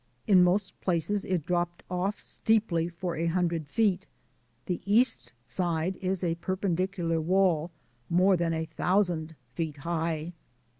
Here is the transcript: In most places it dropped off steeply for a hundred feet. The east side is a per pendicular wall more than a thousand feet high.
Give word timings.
In 0.25 0.43
most 0.43 0.81
places 0.81 1.23
it 1.23 1.45
dropped 1.45 1.83
off 1.87 2.19
steeply 2.19 2.89
for 2.89 3.15
a 3.15 3.27
hundred 3.27 3.67
feet. 3.67 4.07
The 4.65 4.81
east 4.83 5.31
side 5.45 5.97
is 5.97 6.23
a 6.23 6.33
per 6.33 6.55
pendicular 6.57 7.21
wall 7.21 7.69
more 8.09 8.35
than 8.35 8.51
a 8.51 8.65
thousand 8.65 9.35
feet 9.53 9.77
high. 9.77 10.33